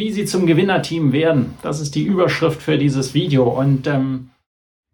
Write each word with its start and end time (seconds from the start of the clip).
Wie 0.00 0.12
Sie 0.12 0.24
zum 0.24 0.46
Gewinnerteam 0.46 1.12
werden, 1.12 1.56
das 1.60 1.78
ist 1.78 1.94
die 1.94 2.04
Überschrift 2.04 2.62
für 2.62 2.78
dieses 2.78 3.12
Video. 3.12 3.44
Und 3.44 3.86
ähm, 3.86 4.30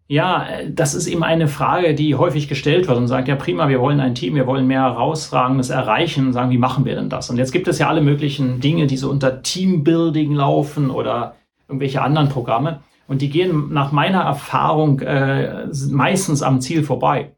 ja, 0.09 0.45
das 0.69 0.95
ist 0.95 1.07
eben 1.07 1.23
eine 1.23 1.47
Frage, 1.47 1.95
die 1.95 2.15
häufig 2.15 2.49
gestellt 2.49 2.89
wird 2.89 2.97
und 2.97 3.07
sagt, 3.07 3.29
ja 3.29 3.37
prima, 3.37 3.69
wir 3.69 3.79
wollen 3.79 4.01
ein 4.01 4.15
Team, 4.15 4.35
wir 4.35 4.45
wollen 4.47 4.67
mehr 4.67 4.81
herausragendes 4.81 5.69
erreichen. 5.69 6.27
Und 6.27 6.33
sagen, 6.33 6.51
wie 6.51 6.57
machen 6.57 6.83
wir 6.83 6.95
denn 6.95 7.07
das? 7.07 7.29
Und 7.29 7.37
jetzt 7.37 7.53
gibt 7.53 7.69
es 7.69 7.79
ja 7.79 7.87
alle 7.87 8.01
möglichen 8.01 8.59
Dinge, 8.59 8.85
die 8.85 8.97
so 8.97 9.09
unter 9.09 9.41
Teambuilding 9.43 10.33
laufen 10.33 10.89
oder 10.89 11.37
irgendwelche 11.69 12.01
anderen 12.01 12.27
Programme. 12.27 12.81
Und 13.07 13.21
die 13.21 13.29
gehen 13.29 13.71
nach 13.71 13.93
meiner 13.93 14.23
Erfahrung 14.23 14.99
äh, 14.99 15.67
meistens 15.89 16.43
am 16.43 16.59
Ziel 16.59 16.83
vorbei. 16.83 17.31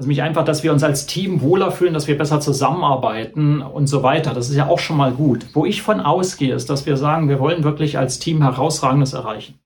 Also 0.00 0.08
mich 0.08 0.22
einfach, 0.22 0.46
dass 0.46 0.62
wir 0.62 0.72
uns 0.72 0.82
als 0.82 1.04
Team 1.04 1.42
wohler 1.42 1.70
fühlen, 1.70 1.92
dass 1.92 2.08
wir 2.08 2.16
besser 2.16 2.40
zusammenarbeiten 2.40 3.60
und 3.60 3.86
so 3.86 4.02
weiter. 4.02 4.32
Das 4.32 4.48
ist 4.48 4.56
ja 4.56 4.66
auch 4.66 4.78
schon 4.78 4.96
mal 4.96 5.12
gut. 5.12 5.48
Wo 5.52 5.66
ich 5.66 5.82
von 5.82 6.00
ausgehe, 6.00 6.54
ist, 6.54 6.70
dass 6.70 6.86
wir 6.86 6.96
sagen, 6.96 7.28
wir 7.28 7.38
wollen 7.38 7.64
wirklich 7.64 7.98
als 7.98 8.18
Team 8.18 8.40
herausragendes 8.40 9.12
erreichen. 9.12 9.60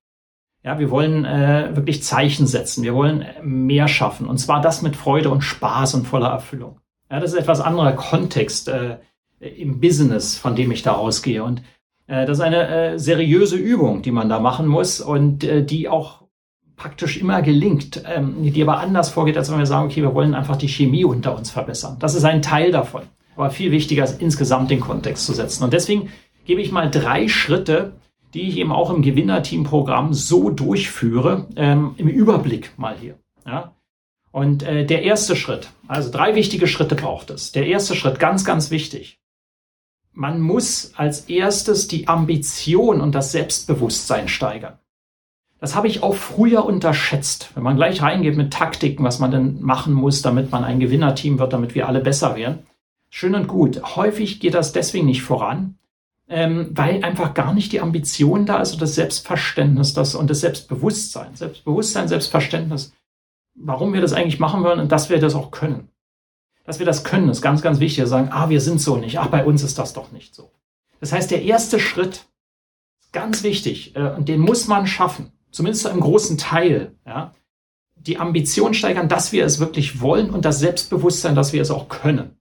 Ja, 0.64 0.80
wir 0.80 0.90
wollen 0.90 1.24
äh, 1.24 1.76
wirklich 1.76 2.02
Zeichen 2.02 2.48
setzen. 2.48 2.82
Wir 2.82 2.96
wollen 2.96 3.24
mehr 3.44 3.86
schaffen. 3.86 4.26
Und 4.26 4.38
zwar 4.38 4.60
das 4.60 4.82
mit 4.82 4.96
Freude 4.96 5.30
und 5.30 5.42
Spaß 5.42 5.94
und 5.94 6.08
voller 6.08 6.30
Erfüllung. 6.30 6.80
Ja, 7.12 7.20
das 7.20 7.32
ist 7.32 7.38
etwas 7.38 7.60
anderer 7.60 7.92
Kontext 7.92 8.66
äh, 8.66 8.96
im 9.38 9.78
Business, 9.78 10.36
von 10.36 10.56
dem 10.56 10.72
ich 10.72 10.82
da 10.82 10.94
ausgehe. 10.94 11.44
Und 11.44 11.62
äh, 12.08 12.26
das 12.26 12.38
ist 12.38 12.44
eine 12.44 12.66
äh, 12.94 12.98
seriöse 12.98 13.56
Übung, 13.56 14.02
die 14.02 14.10
man 14.10 14.28
da 14.28 14.40
machen 14.40 14.66
muss 14.66 15.00
und 15.00 15.44
äh, 15.44 15.64
die 15.64 15.88
auch 15.88 16.23
praktisch 16.76 17.16
immer 17.16 17.42
gelingt, 17.42 18.02
ähm, 18.06 18.36
die 18.42 18.62
aber 18.62 18.78
anders 18.78 19.10
vorgeht, 19.10 19.36
als 19.36 19.50
wenn 19.50 19.58
wir 19.58 19.66
sagen, 19.66 19.86
okay, 19.86 20.02
wir 20.02 20.14
wollen 20.14 20.34
einfach 20.34 20.56
die 20.56 20.68
Chemie 20.68 21.04
unter 21.04 21.36
uns 21.36 21.50
verbessern. 21.50 21.96
Das 22.00 22.14
ist 22.14 22.24
ein 22.24 22.42
Teil 22.42 22.72
davon. 22.72 23.02
Aber 23.36 23.50
viel 23.50 23.70
wichtiger 23.70 24.04
ist 24.04 24.20
insgesamt 24.20 24.70
den 24.70 24.80
Kontext 24.80 25.26
zu 25.26 25.32
setzen. 25.32 25.64
Und 25.64 25.72
deswegen 25.72 26.10
gebe 26.44 26.60
ich 26.60 26.72
mal 26.72 26.90
drei 26.90 27.28
Schritte, 27.28 27.92
die 28.32 28.48
ich 28.48 28.58
eben 28.58 28.72
auch 28.72 28.90
im 28.90 29.02
Gewinnerteam-Programm 29.02 30.12
so 30.12 30.50
durchführe, 30.50 31.46
ähm, 31.56 31.94
im 31.96 32.08
Überblick 32.08 32.72
mal 32.76 32.96
hier. 33.00 33.16
Ja? 33.46 33.74
Und 34.32 34.64
äh, 34.64 34.84
der 34.84 35.02
erste 35.02 35.36
Schritt, 35.36 35.70
also 35.86 36.10
drei 36.10 36.34
wichtige 36.34 36.66
Schritte 36.66 36.96
braucht 36.96 37.30
es. 37.30 37.52
Der 37.52 37.66
erste 37.66 37.94
Schritt, 37.94 38.18
ganz, 38.18 38.44
ganz 38.44 38.70
wichtig. 38.70 39.20
Man 40.12 40.40
muss 40.40 40.92
als 40.96 41.28
erstes 41.28 41.88
die 41.88 42.08
Ambition 42.08 43.00
und 43.00 43.14
das 43.14 43.32
Selbstbewusstsein 43.32 44.28
steigern. 44.28 44.78
Das 45.64 45.74
habe 45.74 45.88
ich 45.88 46.02
auch 46.02 46.14
früher 46.14 46.66
unterschätzt. 46.66 47.48
Wenn 47.54 47.62
man 47.62 47.76
gleich 47.76 48.02
reingeht 48.02 48.36
mit 48.36 48.52
Taktiken, 48.52 49.02
was 49.02 49.18
man 49.18 49.30
denn 49.30 49.62
machen 49.62 49.94
muss, 49.94 50.20
damit 50.20 50.52
man 50.52 50.62
ein 50.62 50.78
Gewinnerteam 50.78 51.38
wird, 51.38 51.54
damit 51.54 51.74
wir 51.74 51.88
alle 51.88 52.02
besser 52.02 52.36
werden. 52.36 52.66
Schön 53.08 53.34
und 53.34 53.48
gut. 53.48 53.96
Häufig 53.96 54.40
geht 54.40 54.52
das 54.52 54.74
deswegen 54.74 55.06
nicht 55.06 55.22
voran, 55.22 55.78
ähm, 56.28 56.68
weil 56.72 57.02
einfach 57.02 57.32
gar 57.32 57.54
nicht 57.54 57.72
die 57.72 57.80
Ambition 57.80 58.44
da 58.44 58.60
ist 58.60 58.74
und 58.74 58.82
das 58.82 58.94
Selbstverständnis 58.94 59.94
das, 59.94 60.14
und 60.14 60.28
das 60.28 60.40
Selbstbewusstsein. 60.40 61.34
Selbstbewusstsein, 61.34 62.08
Selbstverständnis, 62.08 62.92
warum 63.54 63.94
wir 63.94 64.02
das 64.02 64.12
eigentlich 64.12 64.40
machen 64.40 64.64
wollen 64.64 64.80
und 64.80 64.92
dass 64.92 65.08
wir 65.08 65.18
das 65.18 65.34
auch 65.34 65.50
können. 65.50 65.88
Dass 66.66 66.78
wir 66.78 66.84
das 66.84 67.04
können, 67.04 67.30
ist 67.30 67.40
ganz, 67.40 67.62
ganz 67.62 67.80
wichtig. 67.80 68.00
Wir 68.00 68.06
sagen, 68.06 68.28
ah, 68.32 68.50
wir 68.50 68.60
sind 68.60 68.82
so 68.82 68.98
nicht. 68.98 69.18
Ach, 69.18 69.28
bei 69.28 69.46
uns 69.46 69.62
ist 69.62 69.78
das 69.78 69.94
doch 69.94 70.12
nicht 70.12 70.34
so. 70.34 70.50
Das 71.00 71.14
heißt, 71.14 71.30
der 71.30 71.40
erste 71.40 71.80
Schritt 71.80 72.26
ist 73.00 73.14
ganz 73.14 73.42
wichtig 73.42 73.96
äh, 73.96 74.10
und 74.10 74.28
den 74.28 74.40
muss 74.40 74.68
man 74.68 74.86
schaffen 74.86 75.32
zumindest 75.54 75.82
zu 75.82 75.88
einem 75.88 76.00
großen 76.00 76.36
Teil, 76.36 76.96
ja, 77.06 77.32
die 77.96 78.18
Ambition 78.18 78.74
steigern, 78.74 79.08
dass 79.08 79.32
wir 79.32 79.44
es 79.44 79.60
wirklich 79.60 80.00
wollen 80.00 80.30
und 80.30 80.44
das 80.44 80.58
Selbstbewusstsein, 80.58 81.34
dass 81.34 81.52
wir 81.52 81.62
es 81.62 81.70
auch 81.70 81.88
können. 81.88 82.36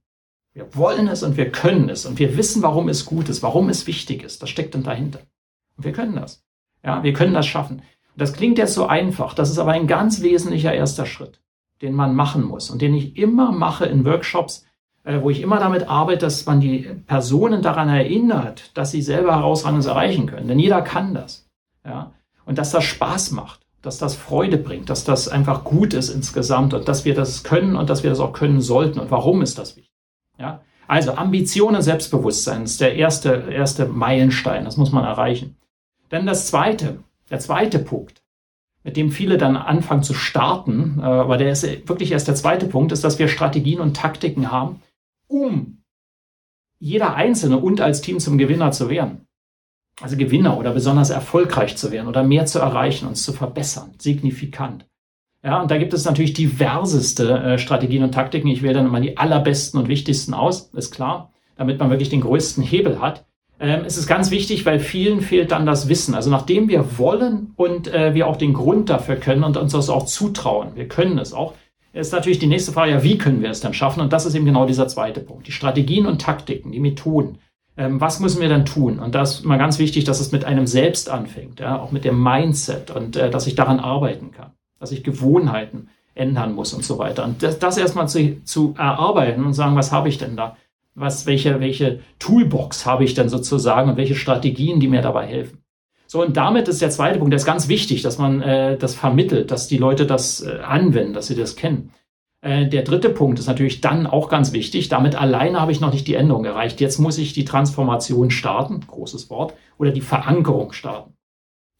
Wir 0.54 0.76
wollen 0.76 1.08
es 1.08 1.24
und 1.24 1.38
wir 1.38 1.52
können 1.52 1.90
es 1.90 2.06
und 2.06 2.20
wir 2.20 2.38
wissen, 2.38 2.62
warum 2.64 2.90
es 2.90 3.06
gut 3.06 3.30
ist, 3.30 3.42
warum 3.42 3.70
es 3.70 3.88
wichtig 3.88 4.24
ist. 4.24 4.42
Das 4.42 4.50
steckt 4.50 4.76
dann 4.76 4.84
dahinter. 4.84 5.20
Und 5.78 5.86
wir 5.86 5.94
können 5.94 6.16
das. 6.16 6.44
Ja, 6.84 7.02
wir 7.04 7.14
können 7.14 7.34
das 7.34 7.48
schaffen. 7.48 7.82
Das 8.18 8.34
klingt 8.34 8.58
jetzt 8.58 8.74
so 8.74 8.88
einfach. 8.88 9.34
Das 9.34 9.50
ist 9.50 9.58
aber 9.58 9.72
ein 9.72 9.88
ganz 9.88 10.22
wesentlicher 10.22 10.74
erster 10.74 11.06
Schritt, 11.06 11.40
den 11.82 11.94
man 11.94 12.14
machen 12.14 12.44
muss 12.44 12.70
und 12.70 12.82
den 12.82 12.94
ich 12.94 13.16
immer 13.16 13.52
mache 13.52 13.86
in 13.86 14.06
Workshops, 14.06 14.66
äh, 15.04 15.22
wo 15.22 15.30
ich 15.30 15.42
immer 15.42 15.60
damit 15.60 15.88
arbeite, 15.88 16.26
dass 16.26 16.46
man 16.46 16.60
die 16.60 16.80
Personen 17.08 17.62
daran 17.62 17.90
erinnert, 17.90 18.72
dass 18.78 18.92
sie 18.92 19.02
selber 19.02 19.38
herausragendes 19.38 19.88
erreichen 19.88 20.26
können. 20.28 20.48
Denn 20.48 20.60
jeder 20.60 20.82
kann 20.82 21.14
das. 21.14 21.48
Ja 21.86 22.12
und 22.46 22.58
dass 22.58 22.72
das 22.72 22.84
Spaß 22.84 23.32
macht, 23.32 23.62
dass 23.82 23.98
das 23.98 24.16
Freude 24.16 24.58
bringt, 24.58 24.90
dass 24.90 25.04
das 25.04 25.28
einfach 25.28 25.64
gut 25.64 25.94
ist 25.94 26.10
insgesamt 26.10 26.74
und 26.74 26.88
dass 26.88 27.06
wir 27.06 27.14
das 27.14 27.44
können 27.44 27.76
und 27.76 27.90
dass 27.90 28.04
wir 28.04 28.10
das 28.10 28.20
auch 28.20 28.34
können 28.34 28.62
sollten. 28.62 29.00
Und 29.00 29.12
warum 29.12 29.42
ist 29.42 29.58
das 29.58 29.76
wichtig? 29.76 29.92
Ja, 30.40 30.62
also 30.88 31.14
Ambition 31.16 31.76
und 31.76 31.82
Selbstbewusstsein 31.82 32.64
ist 32.64 32.82
der 32.82 32.96
erste, 32.96 33.48
erste 33.52 33.86
Meilenstein. 33.86 34.66
Das 34.66 34.78
muss 34.78 34.92
man 34.92 35.04
erreichen. 35.04 35.58
Dann 36.10 36.26
das 36.26 36.48
zweite, 36.48 37.00
der 37.30 37.40
zweite 37.40 37.80
Punkt, 37.80 38.24
mit 38.84 38.98
dem 38.98 39.12
viele 39.12 39.38
dann 39.38 39.56
anfangen 39.56 40.04
zu 40.04 40.14
starten, 40.14 41.00
äh, 41.00 41.04
aber 41.04 41.38
der 41.38 41.52
ist 41.52 41.64
wirklich 41.88 42.12
erst 42.12 42.28
der 42.28 42.36
zweite 42.36 42.68
Punkt, 42.68 42.92
ist, 42.92 43.04
dass 43.04 43.20
wir 43.20 43.28
Strategien 43.28 43.80
und 43.80 43.96
Taktiken 43.96 44.52
haben, 44.52 44.82
um 45.28 45.84
jeder 46.80 47.16
Einzelne 47.16 47.58
und 47.58 47.80
als 47.80 48.02
Team 48.02 48.20
zum 48.20 48.38
Gewinner 48.38 48.72
zu 48.72 48.90
werden 48.90 49.26
also 50.02 50.18
Gewinner 50.18 50.58
oder 50.58 50.72
besonders 50.72 51.10
erfolgreich 51.10 51.78
zu 51.78 51.92
werden 51.92 52.08
oder 52.08 52.24
mehr 52.24 52.46
zu 52.46 52.60
erreichen, 52.60 53.08
uns 53.08 53.24
zu 53.24 53.34
verbessern, 53.34 53.92
signifikant. 53.98 54.86
Ja, 55.44 55.62
und 55.62 55.70
da 55.70 55.78
gibt 55.78 55.94
es 55.94 56.06
natürlich 56.06 56.34
diverseste 56.34 57.38
äh, 57.38 57.58
Strategien 57.58 58.04
und 58.04 58.14
Taktiken. 58.14 58.48
Ich 58.48 58.64
wähle 58.64 58.76
dann 58.76 58.86
immer 58.86 59.02
die 59.02 59.18
allerbesten 59.18 59.80
und 59.80 59.90
wichtigsten 59.90 60.34
aus, 60.34 60.70
ist 60.74 60.92
klar, 60.92 61.34
damit 61.58 61.80
man 61.80 61.90
wirklich 61.90 62.10
den 62.10 62.22
größten 62.22 62.64
Hebel 62.64 63.02
hat. 63.02 63.26
Ähm, 63.60 63.82
es 63.86 63.98
ist 63.98 64.08
ganz 64.08 64.32
wichtig, 64.32 64.66
weil 64.66 64.80
vielen 64.80 65.22
fehlt 65.22 65.52
dann 65.52 65.66
das 65.66 65.90
Wissen. 65.90 66.16
Also 66.16 66.30
nachdem 66.30 66.70
wir 66.70 66.98
wollen 66.98 67.52
und 67.58 67.94
äh, 67.94 68.14
wir 68.14 68.28
auch 68.28 68.38
den 68.38 68.54
Grund 68.54 68.90
dafür 68.90 69.18
können 69.18 69.44
und 69.44 69.58
uns 69.58 69.74
das 69.74 69.90
auch 69.90 70.06
zutrauen, 70.06 70.76
wir 70.76 70.88
können 70.88 71.20
es 71.20 71.34
auch, 71.34 71.54
ist 71.92 72.12
natürlich 72.12 72.40
die 72.40 72.48
nächste 72.48 72.72
Frage, 72.72 72.92
ja, 72.92 73.04
wie 73.04 73.18
können 73.18 73.42
wir 73.42 73.52
es 73.52 73.62
dann 73.62 73.74
schaffen? 73.74 74.02
Und 74.02 74.14
das 74.14 74.26
ist 74.26 74.34
eben 74.34 74.46
genau 74.46 74.66
dieser 74.66 74.88
zweite 74.88 75.20
Punkt. 75.20 75.46
Die 75.46 75.52
Strategien 75.52 76.08
und 76.08 76.22
Taktiken, 76.22 76.72
die 76.72 76.80
Methoden. 76.80 77.38
Ähm, 77.76 78.00
was 78.00 78.20
müssen 78.20 78.42
wir 78.42 78.50
dann 78.50 78.66
tun? 78.66 79.00
Und 79.00 79.16
da 79.16 79.24
ist 79.24 79.46
mal 79.46 79.58
ganz 79.58 79.80
wichtig, 79.80 80.04
dass 80.04 80.20
es 80.20 80.32
mit 80.32 80.46
einem 80.46 80.68
selbst 80.68 81.10
anfängt, 81.10 81.60
ja, 81.60 81.80
auch 81.80 81.92
mit 81.92 82.06
dem 82.06 82.22
Mindset 82.22 82.92
und 82.92 83.16
äh, 83.16 83.30
dass 83.30 83.48
ich 83.48 83.56
daran 83.56 83.80
arbeiten 83.80 84.32
kann, 84.32 84.52
dass 84.80 84.92
ich 84.92 85.04
Gewohnheiten 85.04 85.90
ändern 86.16 86.54
muss 86.54 86.74
und 86.74 86.84
so 86.84 87.00
weiter. 87.00 87.24
Und 87.24 87.42
das, 87.42 87.58
das 87.58 87.78
erstmal 87.78 88.08
zu, 88.08 88.44
zu 88.44 88.76
erarbeiten 88.78 89.44
und 89.44 89.54
sagen, 89.54 89.76
was 89.76 89.92
habe 89.92 90.10
ich 90.10 90.18
denn 90.18 90.38
da? 90.38 90.58
Was, 90.96 91.26
welche, 91.26 91.60
welche 91.60 92.02
Toolbox 92.20 92.86
habe 92.86 93.04
ich 93.04 93.16
denn 93.16 93.30
sozusagen 93.30 93.90
und 93.90 93.98
welche 93.98 94.14
Strategien, 94.14 94.80
die 94.80 94.88
mir 94.88 95.02
dabei 95.02 95.26
helfen? 95.26 95.64
So, 96.06 96.22
und 96.22 96.38
damit 96.38 96.68
ist 96.68 96.84
der 96.84 96.92
zweite 96.92 97.18
Punkt, 97.18 97.34
der 97.34 97.38
ist 97.38 97.46
ganz 97.46 97.68
wichtig, 97.68 98.04
dass 98.04 98.20
man 98.20 98.44
äh, 98.44 98.78
das 98.78 98.94
vermittelt, 98.94 99.50
dass 99.50 99.68
die 99.68 99.80
Leute 99.80 100.06
das 100.06 100.42
äh, 100.42 100.60
anwenden, 100.60 101.14
dass 101.14 101.26
sie 101.26 101.36
das 101.36 101.56
kennen. 101.56 101.92
Äh, 102.44 102.68
der 102.68 102.84
dritte 102.84 103.10
Punkt 103.10 103.40
ist 103.40 103.48
natürlich 103.48 103.80
dann 103.80 104.06
auch 104.06 104.28
ganz 104.28 104.52
wichtig. 104.52 104.90
Damit 104.90 105.16
alleine 105.16 105.62
habe 105.62 105.72
ich 105.72 105.80
noch 105.80 105.94
nicht 105.94 106.08
die 106.08 106.16
Änderung 106.16 106.44
erreicht. 106.44 106.82
Jetzt 106.82 107.00
muss 107.00 107.18
ich 107.18 107.34
die 107.34 107.46
Transformation 107.46 108.30
starten, 108.30 108.82
großes 108.86 109.30
Wort, 109.30 109.54
oder 109.78 109.92
die 109.92 110.02
Verankerung 110.02 110.74
starten. 110.74 111.14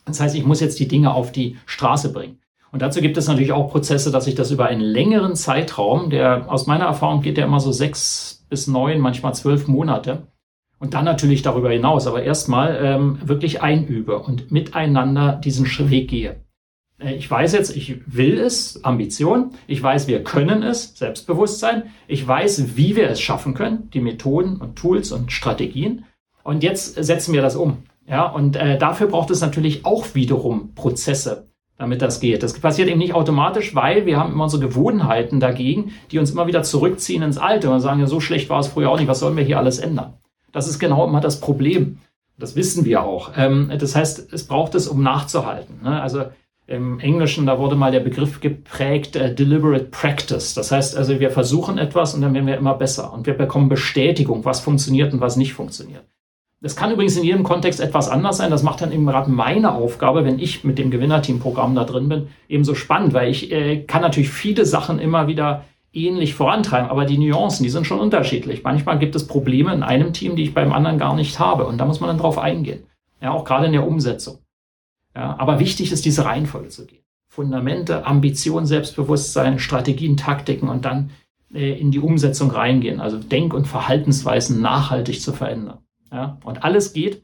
Das 0.06 0.20
heißt, 0.20 0.36
ich 0.36 0.46
muss 0.46 0.62
jetzt 0.62 0.80
die 0.80 0.88
Dinge 0.88 1.14
auf 1.14 1.32
die 1.32 1.58
Straße 1.66 2.14
bringen. 2.14 2.40
Und 2.72 2.82
dazu 2.82 3.02
gibt 3.02 3.18
es 3.18 3.28
natürlich 3.28 3.52
auch 3.52 3.70
Prozesse, 3.70 4.10
dass 4.10 4.26
ich 4.26 4.36
das 4.36 4.52
über 4.52 4.66
einen 4.66 4.82
längeren 4.82 5.36
Zeitraum, 5.36 6.10
der 6.10 6.52
aus 6.52 6.66
meiner 6.66 6.86
Erfahrung 6.86 7.22
geht 7.22 7.38
der 7.38 7.46
immer 7.46 7.60
so 7.60 7.72
sechs 7.72 8.46
bis 8.50 8.68
neun, 8.68 9.00
manchmal 9.00 9.36
zwölf 9.36 9.68
Monate, 9.68 10.28
und 10.80 10.94
dann 10.94 11.06
natürlich 11.06 11.44
darüber 11.44 11.72
hinaus, 11.72 12.08
aber 12.08 12.24
erstmal 12.24 12.78
ähm, 12.84 13.20
wirklich 13.24 13.62
einübe 13.62 14.20
und 14.20 14.52
miteinander 14.52 15.34
diesen 15.34 15.66
Weg 15.90 16.10
gehe. 16.10 16.43
Äh, 17.04 17.16
ich 17.16 17.30
weiß 17.30 17.54
jetzt, 17.54 17.76
ich 17.76 18.02
will 18.06 18.40
es, 18.40 18.84
Ambition. 18.84 19.52
Ich 19.68 19.82
weiß, 19.82 20.08
wir 20.08 20.24
können 20.24 20.64
es, 20.64 20.98
Selbstbewusstsein. 20.98 21.84
Ich 22.08 22.28
weiß, 22.28 22.76
wie 22.78 22.96
wir 22.96 23.10
es 23.10 23.22
schaffen 23.22 23.54
können, 23.54 23.90
die 23.94 24.02
Methoden 24.02 24.58
und 24.58 24.76
Tools 24.76 25.12
und 25.12 25.32
Strategien. 25.32 26.06
Und 26.44 26.64
jetzt 26.64 26.96
setzen 27.04 27.34
wir 27.34 27.42
das 27.42 27.56
um. 27.56 27.78
Ja, 28.08 28.26
und 28.26 28.56
äh, 28.56 28.78
dafür 28.78 29.08
braucht 29.08 29.32
es 29.32 29.42
natürlich 29.42 29.86
auch 29.86 30.14
wiederum 30.14 30.74
Prozesse, 30.76 31.48
damit 31.78 32.02
das 32.02 32.20
geht. 32.20 32.44
Das 32.44 32.60
passiert 32.60 32.90
eben 32.90 33.00
nicht 33.00 33.14
automatisch, 33.14 33.76
weil 33.76 34.06
wir 34.06 34.18
haben 34.18 34.34
immer 34.34 34.44
unsere 34.44 34.62
Gewohnheiten 34.62 35.40
dagegen, 35.40 35.94
die 36.12 36.20
uns 36.20 36.32
immer 36.32 36.48
wieder 36.48 36.64
zurückziehen 36.64 37.24
ins 37.24 37.38
Alte 37.38 37.70
und 37.70 37.80
sagen, 37.80 38.02
ja, 38.02 38.08
so 38.08 38.20
schlecht 38.20 38.50
war 38.50 38.60
es 38.60 38.68
früher 38.68 38.90
auch 38.90 39.00
nicht, 39.00 39.08
was 39.08 39.20
sollen 39.20 39.38
wir 39.38 39.46
hier 39.46 39.58
alles 39.58 39.80
ändern? 39.80 40.16
Das 40.52 40.68
ist 40.68 40.80
genau 40.80 41.08
immer 41.08 41.22
das 41.22 41.40
Problem. 41.40 42.00
Das 42.38 42.58
wissen 42.58 42.84
wir 42.84 43.04
auch. 43.04 43.32
Ähm, 43.38 43.72
das 43.80 43.96
heißt, 43.96 44.34
es 44.34 44.48
braucht 44.48 44.76
es, 44.76 44.88
um 44.90 45.02
nachzuhalten. 45.02 45.80
Ne? 45.82 46.02
Also 46.02 46.26
im 46.74 47.00
Englischen, 47.00 47.46
da 47.46 47.60
wurde 47.60 47.76
mal 47.76 47.92
der 47.92 48.00
Begriff 48.00 48.42
geprägt, 48.42 49.16
äh, 49.16 49.34
deliberate 49.34 49.86
practice. 49.86 50.54
Das 50.54 50.72
heißt 50.72 50.98
also, 50.98 51.20
wir 51.20 51.30
versuchen 51.30 51.78
etwas 51.78 52.14
und 52.14 52.22
dann 52.22 52.34
werden 52.34 52.48
wir 52.48 52.58
immer 52.58 52.74
besser 52.74 53.14
und 53.14 53.28
wir 53.28 53.36
bekommen 53.36 53.70
Bestätigung, 53.70 54.44
was 54.46 54.60
funktioniert 54.60 55.14
und 55.14 55.22
was 55.22 55.38
nicht 55.38 55.54
funktioniert. 55.54 56.04
Das 56.62 56.76
kann 56.76 56.92
übrigens 56.92 57.18
in 57.18 57.26
jedem 57.26 57.44
Kontext 57.44 57.82
etwas 57.82 58.08
anders 58.08 58.38
sein. 58.38 58.50
Das 58.50 58.64
macht 58.64 58.82
dann 58.82 58.94
eben 58.94 59.06
gerade 59.06 59.30
meine 59.30 59.76
Aufgabe, 59.76 60.24
wenn 60.24 60.40
ich 60.40 60.64
mit 60.64 60.80
dem 60.80 60.92
Gewinnerteam-Programm 60.92 61.76
da 61.76 61.84
drin 61.84 62.08
bin, 62.08 62.28
ebenso 62.48 62.74
spannend, 62.74 63.14
weil 63.14 63.30
ich 63.30 63.52
äh, 63.52 63.82
kann 63.82 64.02
natürlich 64.02 64.30
viele 64.30 64.66
Sachen 64.66 64.98
immer 64.98 65.28
wieder 65.28 65.66
ähnlich 65.92 66.34
vorantreiben, 66.34 66.90
aber 66.90 67.06
die 67.06 67.18
Nuancen, 67.18 67.64
die 67.64 67.70
sind 67.70 67.86
schon 67.86 68.00
unterschiedlich. 68.00 68.64
Manchmal 68.64 68.98
gibt 68.98 69.16
es 69.16 69.28
Probleme 69.28 69.74
in 69.74 69.84
einem 69.84 70.14
Team, 70.14 70.36
die 70.36 70.44
ich 70.44 70.54
beim 70.54 70.74
anderen 70.74 70.98
gar 70.98 71.16
nicht 71.16 71.38
habe 71.40 71.66
und 71.66 71.78
da 71.78 71.86
muss 71.86 72.00
man 72.00 72.08
dann 72.08 72.18
drauf 72.18 72.40
eingehen. 72.40 72.84
Ja, 73.22 73.32
auch 73.32 73.46
gerade 73.46 73.68
in 73.68 73.74
der 73.74 73.88
Umsetzung. 73.88 74.40
Ja, 75.16 75.36
aber 75.38 75.60
wichtig 75.60 75.92
ist, 75.92 76.06
diese 76.06 76.26
Reihenfolge 76.26 76.70
zu 76.70 76.86
gehen. 76.86 77.04
Fundamente, 77.28 78.06
Ambition, 78.06 78.66
Selbstbewusstsein, 78.66 79.60
Strategien, 79.60 80.18
Taktiken 80.18 80.70
und 80.70 80.86
dann 80.86 81.12
äh, 81.54 81.80
in 81.80 81.92
die 81.92 82.00
Umsetzung 82.00 82.52
reingehen. 82.52 83.00
Also 83.00 83.18
Denk- 83.18 83.54
und 83.54 83.68
Verhaltensweisen 83.68 84.62
nachhaltig 84.62 85.22
zu 85.22 85.34
verändern. 85.34 85.80
Ja, 86.12 86.40
und 86.44 86.64
alles 86.64 86.94
geht. 86.94 87.24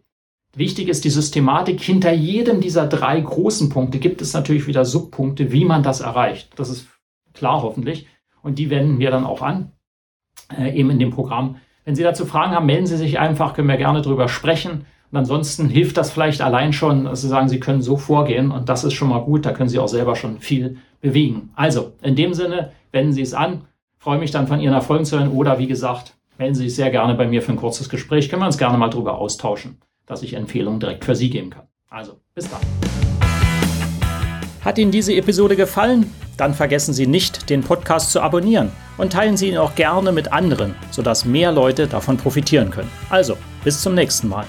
Wichtig 0.56 0.88
ist 0.88 1.06
die 1.06 1.12
Systematik. 1.12 1.80
Hinter 1.80 2.12
jedem 2.12 2.59
dieser 2.59 2.88
drei 2.88 3.19
großen 3.19 3.69
Punkte 3.69 4.00
gibt 4.00 4.21
es 4.21 4.33
natürlich 4.33 4.65
wieder 4.65 4.83
Subpunkte, 4.83 5.51
wie 5.51 5.65
man 5.65 5.83
das 5.83 6.01
erreicht. 6.01 6.51
Das 6.57 6.69
ist 6.69 6.88
klar 7.33 7.62
hoffentlich. 7.62 8.07
Und 8.42 8.57
die 8.57 8.69
wenden 8.69 9.00
wir 9.00 9.12
dann 9.12 9.25
auch 9.25 9.42
an, 9.42 9.74
äh, 10.57 10.75
eben 10.75 10.89
in 10.89 11.00
dem 11.00 11.12
Programm. 11.12 11.57
Wenn 11.85 11.95
Sie 11.95 12.03
dazu 12.03 12.25
Fragen 12.25 12.53
haben, 12.53 12.65
melden 12.65 12.88
Sie 12.88 12.97
sich 12.97 13.19
einfach, 13.19 13.53
können 13.53 13.68
wir 13.68 13.77
gerne 13.77 14.01
drüber 14.01 14.27
sprechen. 14.27 14.85
Und 15.11 15.17
ansonsten 15.17 15.69
hilft 15.69 15.97
das 15.97 16.11
vielleicht 16.11 16.41
allein 16.41 16.71
schon, 16.71 17.06
dass 17.06 17.21
Sie 17.21 17.27
sagen, 17.27 17.50
Sie 17.50 17.59
können 17.59 17.81
so 17.81 17.97
vorgehen 17.97 18.51
und 18.51 18.69
das 18.69 18.83
ist 18.83 18.94
schon 18.94 19.09
mal 19.09 19.21
gut, 19.21 19.45
da 19.45 19.51
können 19.51 19.69
Sie 19.69 19.79
auch 19.79 19.88
selber 19.88 20.15
schon 20.15 20.39
viel 20.39 20.77
bewegen. 21.01 21.50
Also, 21.56 21.94
in 22.01 22.15
dem 22.15 22.33
Sinne, 22.33 22.71
wenden 22.91 23.13
Sie 23.13 23.23
es 23.23 23.33
an, 23.33 23.61
freue 23.97 24.19
mich 24.19 24.31
dann 24.31 24.47
von 24.47 24.59
Ihren 24.59 24.73
Erfolgen 24.73 25.06
zu 25.06 25.17
hören 25.17 25.31
oder 25.31 25.57
wie 25.57 25.67
gesagt, 25.67 26.13
melden 26.38 26.53
Sie 26.53 26.63
sich 26.65 26.75
sehr 26.75 26.91
gerne 26.91 27.15
bei 27.15 27.27
mir 27.27 27.41
für 27.41 27.51
ein 27.51 27.57
kurzes 27.57 27.89
Gespräch, 27.89 28.29
können 28.29 28.41
wir 28.41 28.45
uns 28.45 28.59
gerne 28.59 28.77
mal 28.77 28.89
drüber 28.89 29.17
austauschen, 29.17 29.77
dass 30.06 30.21
ich 30.21 30.35
Empfehlungen 30.35 30.79
direkt 30.79 31.06
für 31.06 31.15
Sie 31.15 31.29
geben 31.29 31.50
kann. 31.50 31.63
Also, 31.89 32.19
bis 32.35 32.47
dann. 32.50 32.61
Hat 34.63 34.77
Ihnen 34.77 34.91
diese 34.91 35.15
Episode 35.15 35.56
gefallen? 35.56 36.13
Dann 36.38 36.53
vergessen 36.53 36.94
Sie 36.94 37.07
nicht, 37.07 37.50
den 37.50 37.61
Podcast 37.61 38.11
zu 38.11 38.21
abonnieren 38.21 38.71
und 38.97 39.11
teilen 39.11 39.38
Sie 39.38 39.50
ihn 39.50 39.57
auch 39.57 39.75
gerne 39.75 40.11
mit 40.11 40.31
anderen, 40.31 40.75
sodass 40.91 41.25
mehr 41.25 41.51
Leute 41.51 41.88
davon 41.88 42.17
profitieren 42.17 42.69
können. 42.69 42.91
Also, 43.09 43.38
bis 43.63 43.81
zum 43.81 43.95
nächsten 43.95 44.29
Mal. 44.29 44.45